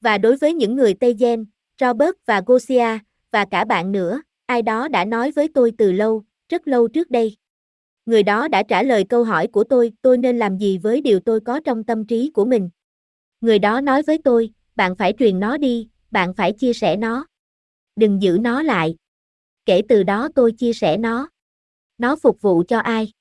Và 0.00 0.18
đối 0.18 0.36
với 0.36 0.54
những 0.54 0.76
người 0.76 0.94
Tây 0.94 1.14
Gen, 1.18 1.44
Robert 1.80 2.12
và 2.26 2.42
Gosia, 2.46 2.98
và 3.30 3.44
cả 3.44 3.64
bạn 3.64 3.92
nữa, 3.92 4.22
ai 4.46 4.62
đó 4.62 4.88
đã 4.88 5.04
nói 5.04 5.30
với 5.30 5.48
tôi 5.48 5.72
từ 5.78 5.92
lâu, 5.92 6.24
rất 6.48 6.68
lâu 6.68 6.88
trước 6.88 7.10
đây. 7.10 7.36
Người 8.06 8.22
đó 8.22 8.48
đã 8.48 8.62
trả 8.62 8.82
lời 8.82 9.04
câu 9.08 9.24
hỏi 9.24 9.46
của 9.46 9.64
tôi, 9.64 9.92
tôi 10.02 10.18
nên 10.18 10.38
làm 10.38 10.58
gì 10.58 10.78
với 10.78 11.00
điều 11.00 11.20
tôi 11.20 11.40
có 11.40 11.60
trong 11.60 11.84
tâm 11.84 12.06
trí 12.06 12.30
của 12.34 12.44
mình. 12.44 12.70
Người 13.40 13.58
đó 13.58 13.80
nói 13.80 14.02
với 14.02 14.18
tôi, 14.18 14.50
bạn 14.76 14.96
phải 14.96 15.12
truyền 15.18 15.40
nó 15.40 15.56
đi, 15.56 15.88
bạn 16.10 16.34
phải 16.34 16.52
chia 16.52 16.72
sẻ 16.72 16.96
nó. 16.96 17.26
Đừng 17.96 18.22
giữ 18.22 18.38
nó 18.40 18.62
lại. 18.62 18.96
Kể 19.66 19.82
từ 19.88 20.02
đó 20.02 20.28
tôi 20.34 20.52
chia 20.52 20.72
sẻ 20.72 20.96
nó. 20.96 21.28
Nó 21.98 22.16
phục 22.16 22.42
vụ 22.42 22.62
cho 22.68 22.78
ai? 22.78 23.12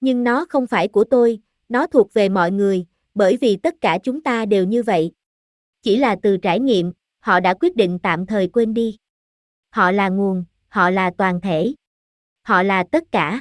Nhưng 0.00 0.24
nó 0.24 0.46
không 0.48 0.66
phải 0.66 0.88
của 0.88 1.04
tôi, 1.04 1.40
nó 1.68 1.86
thuộc 1.86 2.14
về 2.14 2.28
mọi 2.28 2.50
người, 2.50 2.86
bởi 3.14 3.36
vì 3.36 3.56
tất 3.56 3.74
cả 3.80 3.98
chúng 4.02 4.22
ta 4.22 4.44
đều 4.44 4.64
như 4.64 4.82
vậy. 4.82 5.12
Chỉ 5.82 5.96
là 5.96 6.16
từ 6.22 6.36
trải 6.36 6.60
nghiệm, 6.60 6.92
họ 7.20 7.40
đã 7.40 7.54
quyết 7.54 7.76
định 7.76 7.98
tạm 8.02 8.26
thời 8.26 8.48
quên 8.48 8.74
đi. 8.74 8.96
Họ 9.70 9.90
là 9.90 10.08
nguồn, 10.08 10.44
họ 10.68 10.90
là 10.90 11.10
toàn 11.18 11.40
thể. 11.40 11.74
Họ 12.42 12.62
là 12.62 12.84
tất 12.92 13.02
cả. 13.12 13.40